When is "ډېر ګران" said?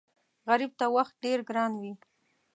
1.25-1.71